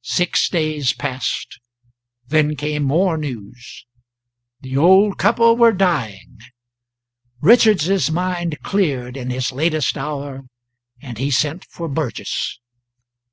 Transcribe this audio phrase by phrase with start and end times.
[0.00, 1.60] Six days passed,
[2.26, 3.86] then came more news.
[4.62, 6.38] The old couple were dying.
[7.40, 10.40] Richards's mind cleared in his latest hour,
[11.00, 12.58] and he sent for Burgess.